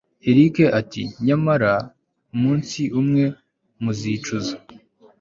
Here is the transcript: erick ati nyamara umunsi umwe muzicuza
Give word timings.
erick 0.29 0.55
ati 0.79 1.03
nyamara 1.25 1.71
umunsi 2.33 2.81
umwe 2.99 3.23
muzicuza 3.83 4.53